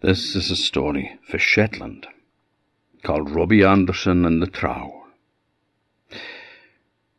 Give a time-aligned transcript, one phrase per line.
[0.00, 2.06] This is a story for Shetland
[3.02, 5.06] called Robbie Anderson and the Trow.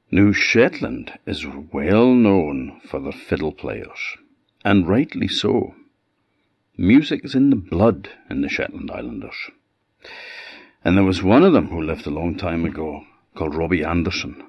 [0.10, 4.16] New Shetland is well known for their fiddle players,
[4.64, 5.76] and rightly so.
[6.78, 9.52] Music is in the blood in the Shetland Islanders.
[10.86, 13.04] And there was one of them who lived a long time ago
[13.36, 14.42] called Robbie Anderson,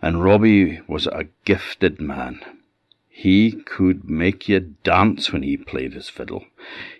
[0.00, 2.40] and Robbie was a gifted man.
[3.18, 6.44] He could make you dance when he played his fiddle.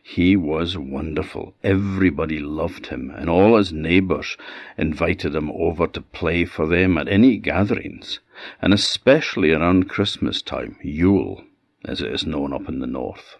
[0.02, 1.54] He was wonderful.
[1.62, 4.38] Everybody loved him, and all his neighbours
[4.78, 8.20] invited him over to play for them at any gatherings,
[8.62, 11.44] and especially around Christmas time, Yule,
[11.84, 13.36] as it is known up in the north.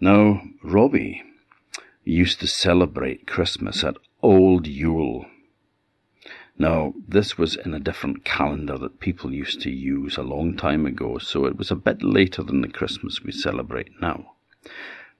[0.00, 1.22] Now, Robbie
[2.02, 5.26] used to celebrate Christmas at Old Yule
[6.60, 10.84] now, this was in a different calendar that people used to use a long time
[10.84, 14.32] ago, so it was a bit later than the Christmas we celebrate now.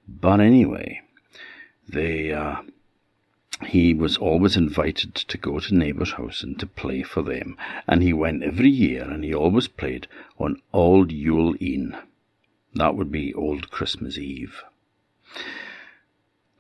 [0.07, 1.01] But anyway,
[1.89, 2.57] they, uh,
[3.65, 7.57] he was always invited to go to neighbours' house and to play for them,
[7.88, 11.96] and he went every year, and he always played on Old Yule E'en.
[12.74, 14.63] That would be Old Christmas Eve.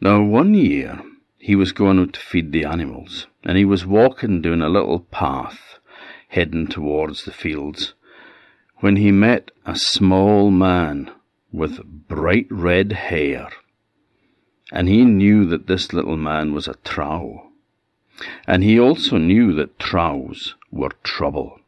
[0.00, 1.02] Now, one year,
[1.50, 5.00] he was going out to feed the animals, and he was walking down a little
[5.00, 5.80] path
[6.28, 7.92] heading towards the fields
[8.76, 11.10] when he met a small man
[11.50, 13.48] with bright red hair.
[14.70, 17.50] And he knew that this little man was a trow.
[18.46, 21.58] And he also knew that trows were trouble.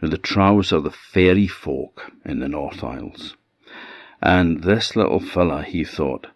[0.00, 3.36] Now, the trows are the fairy folk in the North Isles.
[4.22, 6.28] And this little fella, he thought,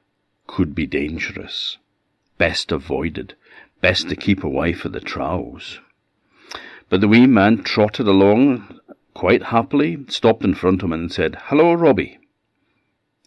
[0.47, 1.79] could be dangerous
[2.41, 3.34] best avoided,
[3.83, 5.78] best to keep away from the trows.
[6.88, 8.80] But the wee man trotted along
[9.12, 12.18] quite happily, stopped in front of him, and said, Hello, Robbie.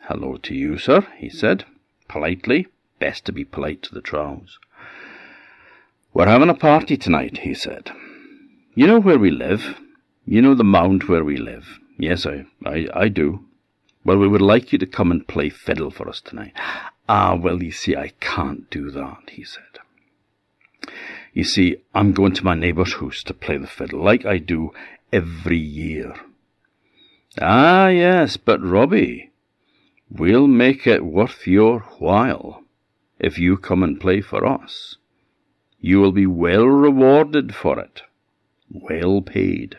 [0.02, 1.66] Hello to you, sir, he said,
[2.08, 2.66] politely.
[2.98, 4.58] Best to be polite to the trows.
[6.12, 7.92] We're having a party tonight, he said.
[8.74, 9.80] You know where we live?
[10.26, 11.80] You know the mound where we live?
[12.00, 13.46] Yes, I, I, I do.
[14.04, 16.54] Well, we would like you to come and play fiddle for us tonight.
[17.08, 19.80] Ah, well, you see, I can't do that, he said.
[21.34, 24.72] You see, I'm going to my neighbour's house to play the fiddle, like I do
[25.12, 26.16] every year.
[27.42, 29.32] Ah, yes, but Robbie,
[30.10, 32.64] we'll make it worth your while
[33.20, 34.98] if you come and play for us.
[35.82, 38.04] You will be well rewarded for it,
[38.70, 39.78] well paid.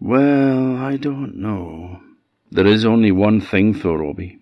[0.00, 2.00] Well, I don't know.
[2.50, 4.41] There is only one thing, though, Robbie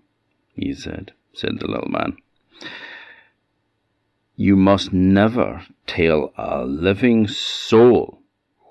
[0.61, 2.17] he said, said the little man.
[4.37, 8.21] You must never tell a living soul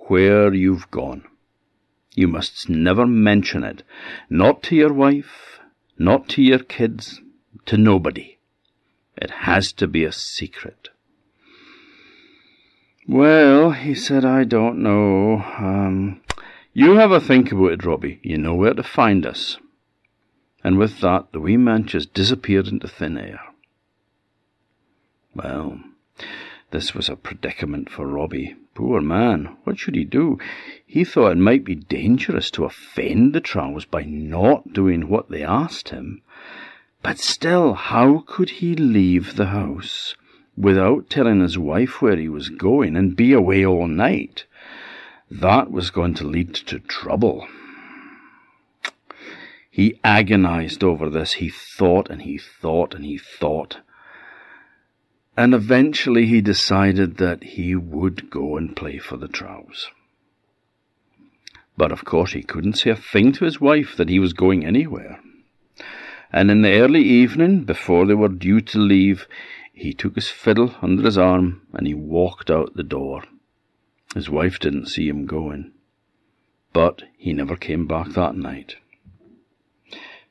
[0.07, 1.23] where you've gone.
[2.13, 3.83] You must never mention it,
[4.29, 5.59] not to your wife,
[5.97, 7.21] not to your kids,
[7.65, 8.37] to nobody.
[9.17, 10.89] It has to be a secret.
[13.07, 15.43] Well, he said, I don't know.
[15.57, 16.21] Um,
[16.73, 18.19] you have a think about it, Robbie.
[18.21, 19.57] You know where to find us
[20.63, 23.39] and with that the wee man just disappeared into thin air.
[25.33, 25.79] Well,
[26.71, 28.55] this was a predicament for Robbie.
[28.75, 30.37] Poor man, what should he do?
[30.85, 35.43] He thought it might be dangerous to offend the Trows by not doing what they
[35.43, 36.21] asked him.
[37.01, 40.15] But still, how could he leave the house
[40.57, 44.45] without telling his wife where he was going and be away all night?
[45.31, 47.47] That was going to lead to trouble.
[49.79, 51.35] He agonized over this.
[51.35, 53.77] He thought and he thought and he thought.
[55.37, 59.87] And eventually he decided that he would go and play for the Trows.
[61.77, 64.65] But of course he couldn't say a thing to his wife that he was going
[64.65, 65.21] anywhere.
[66.29, 69.29] And in the early evening, before they were due to leave,
[69.71, 73.23] he took his fiddle under his arm and he walked out the door.
[74.13, 75.71] His wife didn't see him going.
[76.73, 78.75] But he never came back that night.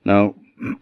[0.04, 0.34] Now,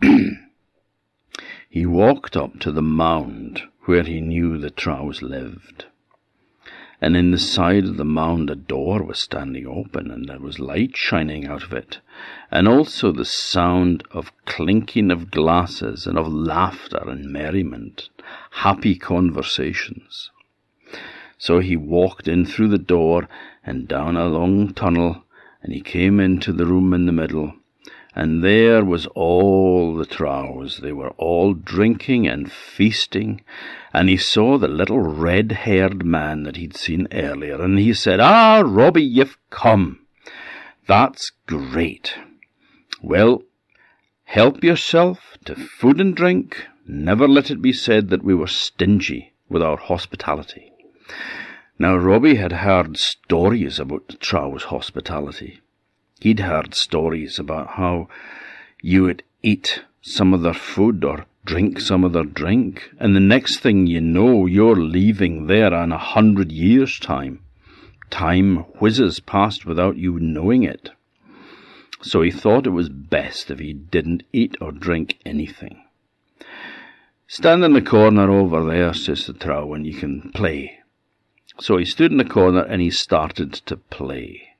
[1.70, 5.86] he walked up to the mound where he knew the Trows lived.
[7.00, 10.58] And in the side of the mound a door was standing open, and there was
[10.58, 12.00] light shining out of it,
[12.50, 18.08] and also the sound of clinking of glasses, and of laughter and merriment,
[18.50, 20.30] happy conversations.
[21.38, 23.28] So he walked in through the door
[23.64, 25.24] and down a long tunnel,
[25.62, 27.54] and he came into the room in the middle,
[28.16, 30.78] and there was all the Trows.
[30.78, 33.42] They were all drinking and feasting,
[33.92, 38.62] and he saw the little red-haired man that he'd seen earlier, and he said, Ah,
[38.66, 40.00] Robbie, you've come.
[40.88, 42.16] That's great.
[43.00, 43.42] Well,
[44.26, 46.66] Help yourself to food and drink.
[46.84, 50.72] Never let it be said that we were stingy with our hospitality.
[51.78, 55.60] Now, Robbie had heard stories about the Trow's hospitality.
[56.20, 58.08] He'd heard stories about how
[58.80, 63.20] you would eat some of their food or drink some of their drink, and the
[63.20, 67.40] next thing you know, you're leaving there in a hundred years' time.
[68.10, 70.90] Time whizzes past without you knowing it.
[72.02, 75.82] So he thought it was best if he didn't eat or drink anything.
[77.28, 80.78] Stand in the corner over there, says the Trow, and you can play.
[81.58, 84.55] So he stood in the corner and he started to play.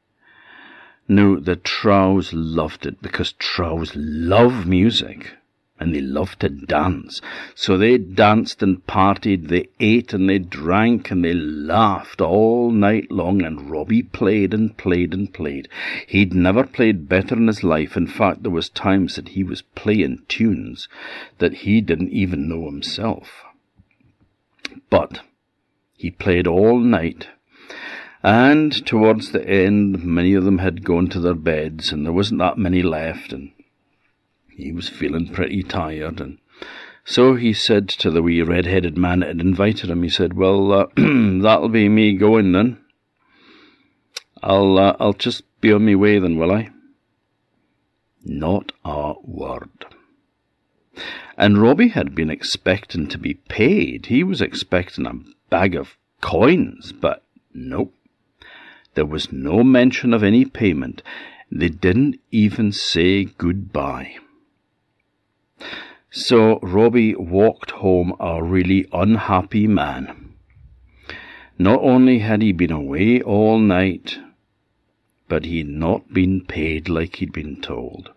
[1.09, 5.35] Now, the Trows loved it because Trows love music
[5.79, 7.21] and they loved to dance.
[7.55, 13.11] So they danced and partied, they ate and they drank and they laughed all night
[13.11, 15.69] long, and Robbie played and played and played.
[16.07, 17.97] He'd never played better in his life.
[17.97, 20.89] In fact, there was times that he was playing tunes
[21.39, 23.45] that he didn't even know himself.
[24.89, 25.21] But
[25.95, 27.29] he played all night
[28.23, 32.41] and towards the end, many of them had gone to their beds, and there wasn't
[32.41, 33.53] that many left, and
[34.51, 36.21] he was feeling pretty tired.
[36.21, 36.39] And
[37.05, 40.73] so he said to the wee red-headed man that had invited him, he said, "Well,
[40.73, 42.79] uh, that'll be me going then.
[44.43, 46.71] I'll uh, I'll just be on my way then, will I?"
[48.25, 49.87] Not a word.
[51.37, 54.07] And Robbie had been expecting to be paid.
[54.07, 55.13] He was expecting a
[55.51, 57.23] bag of coins, but
[57.53, 57.93] nope.
[58.97, 61.03] There was no mention of any payment.
[61.53, 64.17] They didn't even say goodbye.
[66.11, 70.33] So Robbie walked home a really unhappy man.
[71.59, 74.19] Not only had he been away all night,
[75.29, 78.13] but he'd not been paid like he'd been told.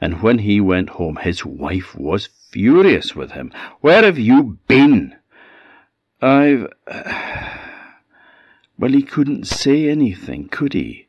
[0.00, 3.52] And when he went home, his wife was furious with him.
[3.80, 5.14] Where have you been?
[6.20, 6.66] I've.
[8.82, 11.06] Well, he couldn't say anything, could he?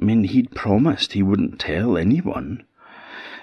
[0.00, 2.64] I mean, he'd promised he wouldn't tell anyone.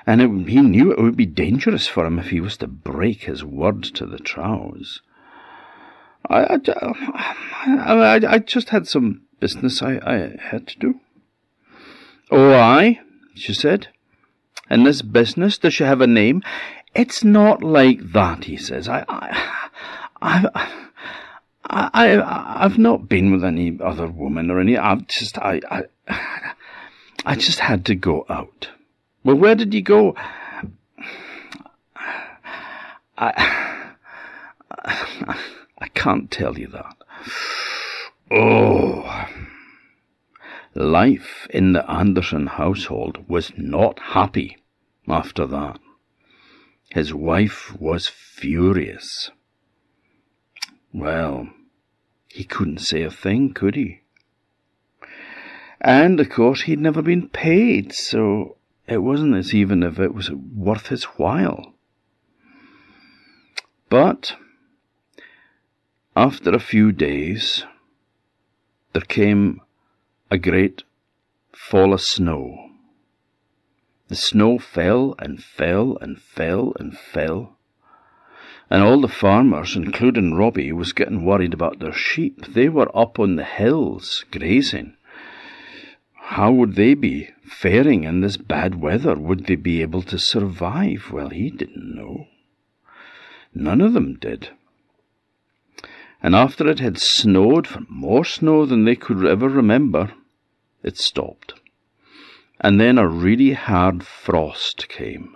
[0.07, 3.23] And it, he knew it would be dangerous for him if he was to break
[3.23, 5.01] his word to the Trows.
[6.29, 6.59] I, I,
[7.67, 11.01] I, I just had some business I, I had to do.
[12.31, 13.01] Oh, I,
[13.35, 13.89] she said.
[14.69, 16.41] And this business, does she have a name?
[16.95, 18.87] It's not like that, he says.
[18.87, 19.67] I, I,
[20.21, 20.71] I,
[21.65, 24.77] I, I, I've not been with any other woman or any.
[24.77, 25.83] I've just, I, I,
[27.25, 28.69] I just had to go out.
[29.23, 30.15] Well, where did you go?
[33.17, 33.93] I,
[35.79, 36.95] I can't tell you that.
[38.31, 39.27] Oh.
[40.75, 44.57] Life in the Anderson household was not happy
[45.07, 45.79] after that.
[46.89, 49.29] His wife was furious.
[50.93, 51.49] Well,
[52.29, 54.01] he couldn't say a thing, could he?
[55.81, 58.57] And, of course, he'd never been paid, so
[58.87, 61.73] it wasn't as even if it was worth his while.
[63.89, 64.35] But,
[66.15, 67.65] after a few days,
[68.93, 69.61] there came
[70.29, 70.83] a great
[71.51, 72.69] fall of snow.
[74.09, 77.57] The snow fell and fell and fell and fell
[78.73, 82.43] and all the farmers, including Robbie, was getting worried about their sheep.
[82.47, 84.95] They were up on the hills grazing.
[86.15, 89.13] How would they be faring in this bad weather?
[89.13, 91.11] Would they be able to survive?
[91.11, 92.25] Well, he didn't know.
[93.53, 94.49] None of them did.
[96.23, 100.13] And after it had snowed for more snow than they could ever remember,
[100.81, 101.53] it stopped.
[102.59, 105.35] And then a really hard frost came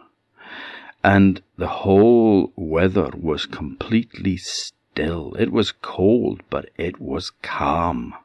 [1.04, 5.36] and the whole weather was completely still.
[5.36, 8.16] It was cold, but it was calm.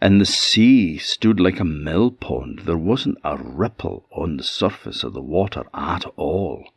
[0.00, 2.60] And the sea stood like a mill pond.
[2.60, 6.68] There wasn't a ripple on the surface of the water at all.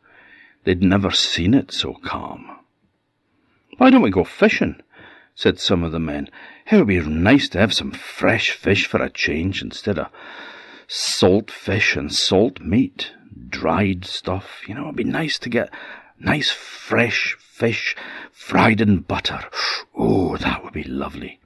[0.64, 2.58] They'd never seen it so calm.
[3.76, 4.80] Why don't we go fishing?
[5.34, 6.28] said some of the men.
[6.70, 10.08] It would be nice to have some fresh fish for a change instead of
[10.88, 13.12] salt fish and salt meat
[13.48, 14.62] dried stuff.
[14.68, 15.70] You know, it'd be nice to get
[16.18, 17.94] nice fresh fish
[18.32, 19.40] fried in butter.
[19.94, 21.40] Oh, that would be lovely.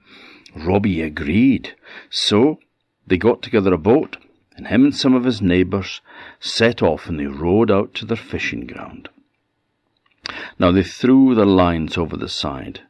[0.54, 1.75] Robbie agreed.
[2.11, 2.58] So
[3.06, 4.16] they got together a boat,
[4.56, 6.00] and him and some of his neighbours
[6.40, 9.08] set off and they rowed out to their fishing ground.
[10.58, 12.82] Now they threw their lines over the side,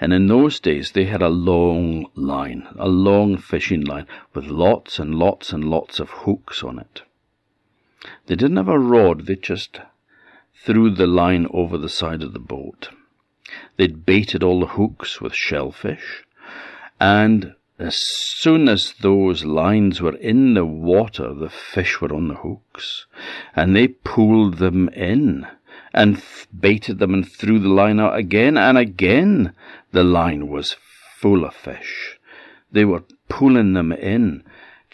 [0.00, 4.98] and in those days they had a long line, a long fishing line, with lots
[4.98, 7.02] and lots and lots of hooks on it.
[8.26, 9.80] They didn't have a rod, they just
[10.54, 12.90] threw the line over the side of the boat.
[13.76, 16.24] They'd baited all the hooks with shellfish,
[17.00, 22.36] and as soon as those lines were in the water, the fish were on the
[22.36, 23.06] hooks,
[23.56, 25.46] and they pulled them in
[25.92, 26.22] and
[26.58, 29.52] baited them and threw the line out again, and again
[29.92, 30.76] the line was
[31.18, 32.18] full of fish.
[32.70, 34.44] They were pulling them in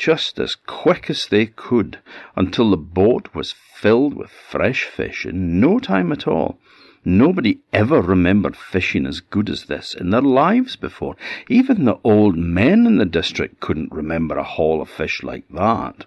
[0.01, 1.99] just as quick as they could
[2.35, 6.59] until the boat was filled with fresh fish in no time at all.
[7.05, 11.17] Nobody ever remembered fishing as good as this in their lives before.
[11.51, 16.07] Even the old men in the district couldn't remember a haul of fish like that.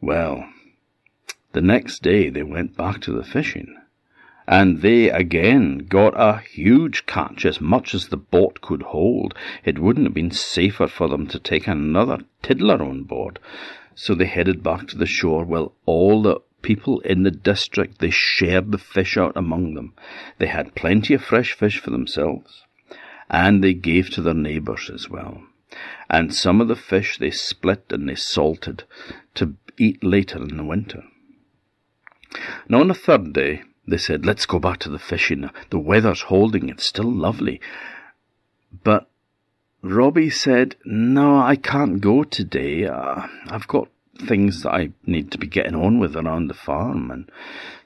[0.00, 0.48] Well,
[1.54, 3.76] the next day they went back to the fishing,
[4.46, 9.34] and they again got a huge catch, as much as the boat could hold.
[9.64, 13.38] It wouldn't have been safer for them to take another tiddler on board.
[13.94, 15.44] So they headed back to the shore.
[15.44, 19.94] Well, all the people in the district, they shared the fish out among them.
[20.38, 22.64] They had plenty of fresh fish for themselves,
[23.30, 25.42] and they gave to their neighbours as well.
[26.08, 28.84] And some of the fish they split and they salted
[29.34, 31.02] to eat later in the winter.
[32.68, 35.48] Now on the third day, they said, let's go back to the fishing.
[35.70, 37.60] The weather's holding, it's still lovely.
[38.82, 39.08] But
[39.82, 42.86] Robbie said, no, I can't go today.
[42.86, 43.88] Uh, I've got
[44.18, 47.30] things that I need to be getting on with around the farm, and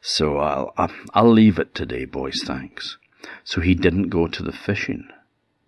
[0.01, 0.73] so I'll
[1.13, 2.43] I'll leave it today, boys.
[2.45, 2.97] Thanks.
[3.45, 5.09] So he didn't go to the fishing.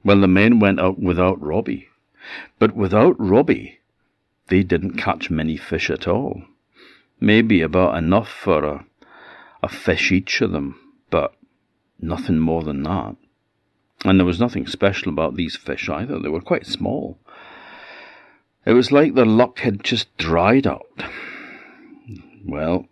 [0.04, 1.88] Well, the men went out without Robbie,
[2.58, 3.80] but without Robbie,
[4.48, 6.42] they didn't catch many fish at all.
[7.20, 8.86] Maybe about enough for a
[9.62, 10.78] a fish each of them,
[11.10, 11.34] but
[12.00, 13.16] nothing more than that.
[14.04, 16.18] And there was nothing special about these fish either.
[16.18, 17.18] They were quite small.
[18.66, 20.86] It was like their luck had just dried up.
[22.44, 22.88] Well,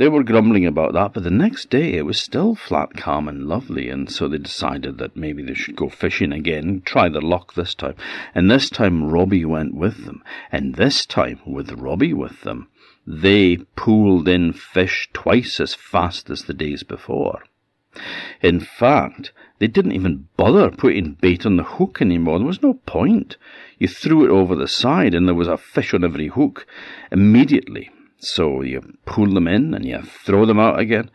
[0.00, 3.46] they were grumbling about that, but the next day it was still flat, calm, and
[3.46, 7.52] lovely, and so they decided that maybe they should go fishing again, try their luck
[7.52, 7.94] this time.
[8.34, 12.68] And this time Robbie went with them, and this time, with Robbie with them,
[13.06, 17.42] they pulled in fish twice as fast as the days before.
[18.40, 22.38] In fact, they didn't even bother putting bait on the hook anymore.
[22.38, 23.36] There was no point.
[23.78, 26.66] You threw it over the side and there was a fish on every hook
[27.12, 27.90] immediately.
[28.20, 31.10] So you pull them in and you throw them out again.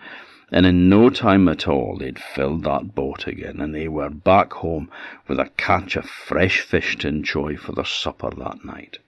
[0.51, 4.53] And in no time at all, they'd filled that boat again, and they were back
[4.53, 4.91] home
[5.27, 8.99] with a catch of fresh fish to enjoy for their supper that night.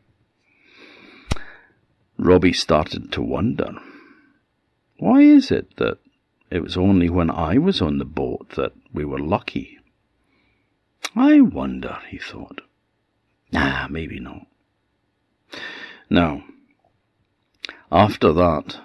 [2.18, 3.76] Robbie started to wonder
[4.98, 6.00] why is it that
[6.50, 9.78] it was only when I was on the boat that we were lucky.
[11.16, 12.62] I wonder, he thought.
[13.54, 14.48] Ah, maybe not.
[16.10, 16.44] Now,
[17.92, 18.80] after that,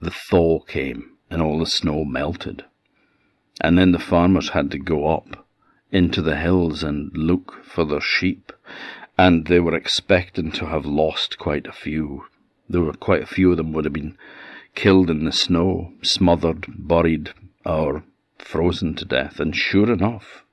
[0.00, 2.64] the thaw came and all the snow melted.
[3.62, 5.46] And then the farmers had to go up
[5.90, 8.52] into the hills and look for their sheep.
[9.18, 12.24] And they were expecting to have lost quite a few.
[12.68, 14.16] There were quite a few of them would have been
[14.74, 17.32] killed in the snow, smothered, buried,
[17.66, 18.04] or
[18.38, 19.40] frozen to death.
[19.40, 20.44] And sure enough,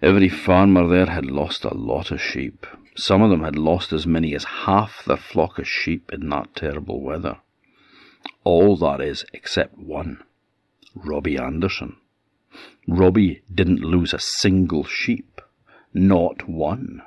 [0.00, 2.66] every farmer there had lost a lot of sheep.
[2.96, 6.54] Some of them had lost as many as half their flock of sheep in that
[6.54, 7.38] terrible weather.
[8.44, 10.22] All that is, except one
[10.94, 11.96] Robbie Anderson.
[12.88, 15.40] Robbie didn't lose a single sheep,
[15.94, 17.02] not one.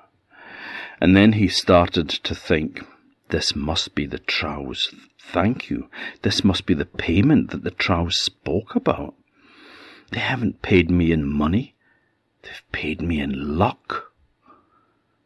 [1.02, 2.82] And then he started to think,
[3.30, 5.90] this must be the trow's thank you.
[6.22, 9.16] This must be the payment that the trow spoke about.
[10.12, 11.76] They haven't paid me in money.
[12.44, 14.13] They've paid me in luck.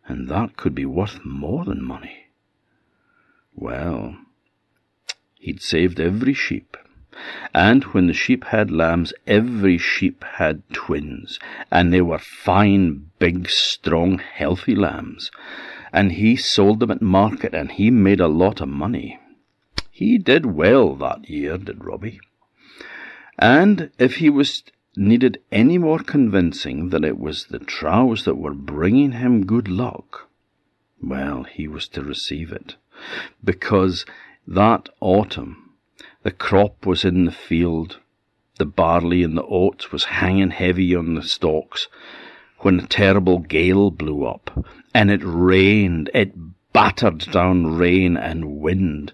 [0.08, 2.28] And that could be worth more than money.
[3.54, 4.18] Well,
[5.40, 6.78] he'd saved every sheep.
[7.54, 11.40] And when the sheep had lambs, every sheep had twins,
[11.72, 15.32] and they were fine, big, strong, healthy lambs
[15.94, 19.20] and he sold them at market and he made a lot of money.
[19.92, 22.20] He did well that year, did Robbie.
[23.40, 24.64] And if he was
[24.98, 30.28] needed any more convincing that it was the trows that were bringing him good luck,
[31.02, 32.76] well, he was to receive it.
[33.44, 34.06] Because
[34.48, 35.72] that autumn,
[36.24, 38.00] the crop was in the field,
[38.58, 41.88] the barley and the oats was hanging heavy on the stalks,
[42.60, 46.34] when a terrible gale blew up, and it rained, it
[46.74, 49.14] battered down rain and wind,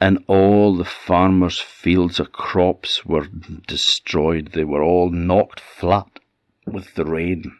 [0.00, 3.26] and all the farmers' fields of crops were
[3.66, 4.52] destroyed.
[4.52, 6.20] They were all knocked flat
[6.66, 7.56] with the rain.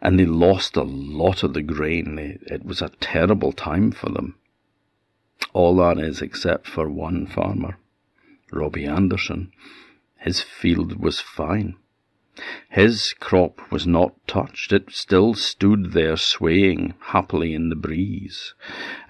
[0.00, 2.38] And they lost a lot of the grain.
[2.46, 4.36] It was a terrible time for them.
[5.52, 7.78] All that is except for one farmer,
[8.52, 9.52] Robbie Anderson.
[10.18, 11.76] His field was fine.
[12.68, 18.54] His crop was not touched, it still stood there swaying happily in the breeze.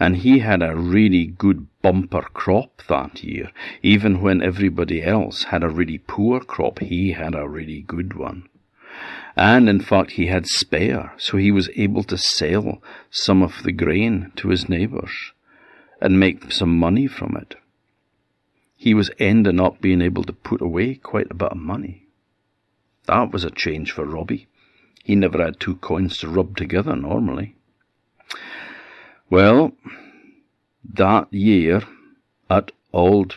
[0.00, 3.50] And he had a really good bumper crop that year.
[3.82, 8.49] Even when everybody else had a really poor crop, he had a really good one.
[9.37, 13.73] And in fact, he had spare, so he was able to sell some of the
[13.73, 15.32] grain to his neighbours
[16.00, 17.54] and make some money from it.
[18.76, 22.08] He was ending up being able to put away quite a bit of money.
[23.09, 24.49] That was a change for Robbie.
[25.03, 27.57] He never had two coins to rub together normally.
[29.31, 29.73] Well,
[30.85, 31.83] that year
[32.50, 33.37] at Old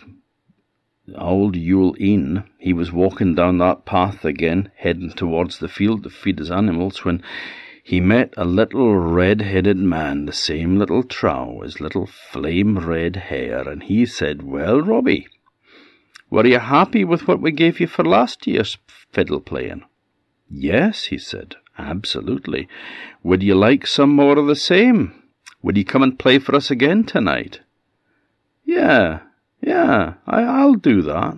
[1.16, 6.10] Old Yule E'en, he was walking down that path again, heading towards the field to
[6.10, 7.24] feed his animals, when
[7.82, 13.68] he met a little red-headed man, the same little trow, his little flame red hair,
[13.68, 15.28] and he said, Well, Robbie,
[16.32, 18.78] were you happy with what we gave you for last year's
[19.12, 19.84] fiddle playing?
[20.50, 22.68] Yes, he said, absolutely.
[23.22, 25.14] Would you like some more of the same?
[25.62, 27.60] Would you come and play for us again tonight?
[28.66, 29.20] Yeah,
[29.62, 31.38] yeah, I, I'll do that.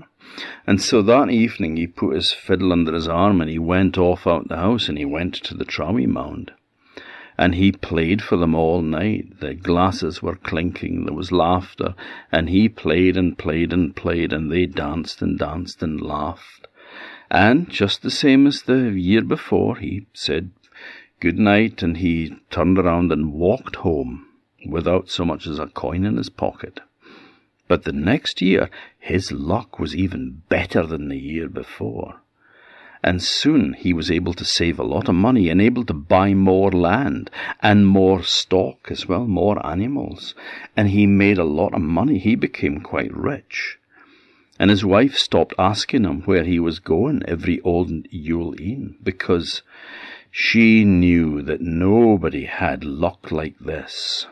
[0.65, 4.25] And so that evening he put his fiddle under his arm and he went off
[4.25, 6.51] out the house and he went to the Trowie Mound
[7.37, 9.39] and he played for them all night.
[9.39, 11.95] The glasses were clinking, there was laughter,
[12.31, 16.67] and he played and played and played, and they danced and danced and laughed.
[17.31, 20.51] And just the same as the year before, he said
[21.19, 24.27] good night, and he turned around and walked home
[24.67, 26.79] without so much as a coin in his pocket.
[27.67, 32.19] But the next year, his luck was even better than the year before
[33.03, 36.33] and soon he was able to save a lot of money and able to buy
[36.33, 37.29] more land
[37.61, 40.33] and more stock as well, more animals.
[40.77, 42.17] And he made a lot of money.
[42.17, 43.77] He became quite rich.
[44.57, 49.63] And his wife stopped asking him where he was going every old Yule E'en because
[50.31, 54.27] she knew that nobody had luck like this.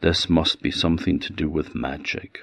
[0.00, 2.40] This must be something to do with magic.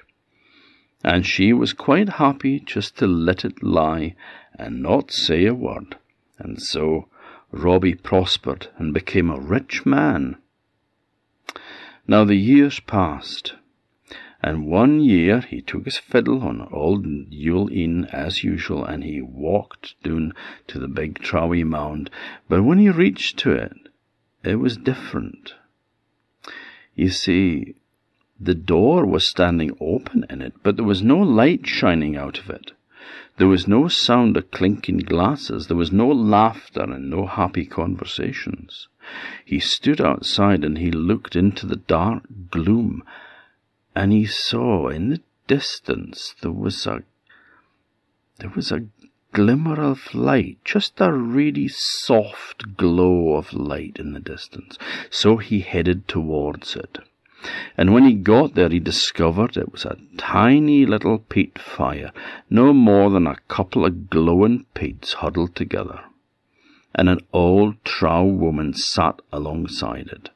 [1.05, 4.15] And she was quite happy just to let it lie
[4.57, 5.97] and not say a word.
[6.39, 7.07] And so
[7.51, 10.37] Robbie prospered and became a rich man.
[12.07, 13.53] Now the years passed,
[14.41, 19.21] and one year he took his fiddle on old Yule E'en as usual, and he
[19.21, 20.33] walked down
[20.69, 22.09] to the big Trowie Mound.
[22.49, 23.77] But when he reached to it,
[24.43, 25.53] it was different.
[26.95, 27.75] You see,
[28.39, 32.49] the door was standing open in it, but there was no light shining out of
[32.49, 32.73] it.
[33.37, 38.87] There was no sound of clinking glasses, there was no laughter and no happy conversations.
[39.43, 43.03] He stood outside and he looked into the dark gloom,
[43.95, 47.03] and he saw in the distance there was a
[48.39, 48.87] there was a
[49.31, 54.77] glimmer of light, just a really soft glow of light in the distance.
[55.09, 56.99] So he headed towards it.
[57.77, 62.11] And when he got there, he discovered it was a tiny little peat fire,
[62.49, 66.01] no more than a couple of glowing peats huddled together.
[66.93, 70.29] And an old trow woman sat alongside it,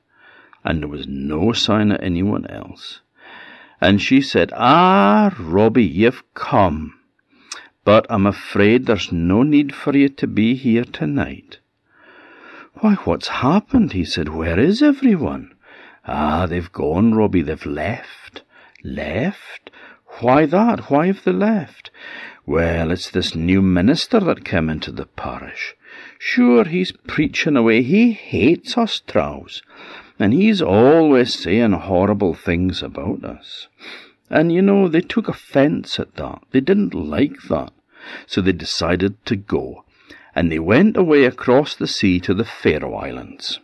[0.64, 3.02] and there was no sign of anyone else.
[3.82, 7.00] And she said, Ah, Robbie, you've come,
[7.86, 11.60] but I'm afraid there's no need for you to be here tonight.
[12.82, 13.94] Why, what's happened?
[13.94, 14.30] he said.
[14.30, 15.54] Where is everyone?
[16.12, 18.42] Ah, they've gone, Robbie, they've left.
[18.84, 19.70] Left?
[20.22, 20.90] Why that?
[20.90, 21.92] Why have they left?
[22.48, 25.76] Well, it's this new minister that came into the parish.
[26.18, 27.84] Sure, he's preaching away.
[27.84, 29.62] He hates us trows.
[30.18, 33.68] And he's always saying horrible things about us.
[34.32, 36.42] And you know, they took offence at that.
[36.50, 37.72] They didn't like that.
[38.26, 39.86] So they decided to go.
[40.34, 43.60] And they went away across the sea to the Faroe Islands.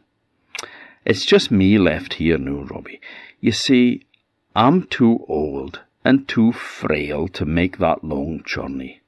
[1.05, 2.99] It's just me left here now, Robbie.
[3.39, 4.05] You see,
[4.55, 9.01] I'm too old and too frail to make that long journey.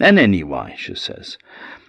[0.00, 1.38] And anyway, she says,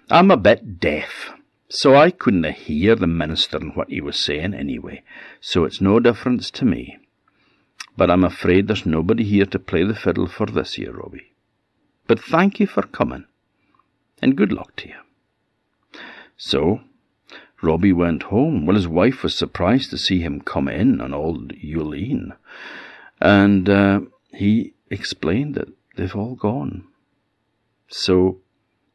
[0.10, 1.32] I'm a bit deaf,
[1.68, 5.04] so I couldn't hear the minister and what he was saying anyway,
[5.40, 6.98] so it's no difference to me.
[7.98, 11.34] But I'm afraid there's nobody here to play the fiddle for this year, Robbie.
[12.08, 13.26] But thank you for coming,
[14.22, 14.96] and good luck to you.
[16.38, 16.82] So
[17.62, 18.66] Robbie went home.
[18.66, 22.34] Well, his wife was surprised to see him come in on old Yule
[23.20, 26.86] And uh, he explained that they've all gone.
[27.88, 28.40] So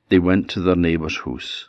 [0.09, 1.69] they went to their neighbour's house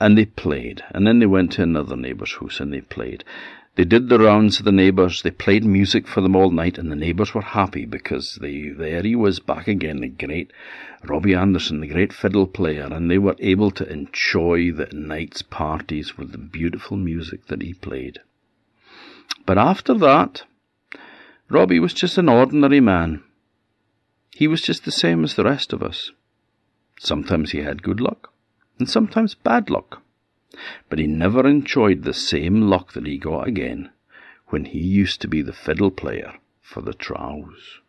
[0.00, 0.82] and they played.
[0.90, 3.24] And then they went to another neighbour's house and they played.
[3.76, 6.90] They did the rounds of the neighbours, they played music for them all night, and
[6.90, 10.52] the neighbours were happy because they, there he was back again, the great
[11.04, 16.18] Robbie Anderson, the great fiddle player, and they were able to enjoy the night's parties
[16.18, 18.18] with the beautiful music that he played.
[19.46, 20.42] But after that,
[21.48, 23.22] Robbie was just an ordinary man.
[24.30, 26.10] He was just the same as the rest of us.
[26.98, 28.32] Sometimes he had good luck,
[28.80, 30.02] and sometimes bad luck.
[30.88, 33.90] But he never enjoyed the same luck that he got again
[34.48, 37.79] when he used to be the fiddle player for the Trows.